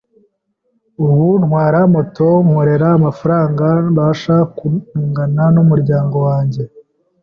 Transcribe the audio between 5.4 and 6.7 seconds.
n’ umuryango wanjye,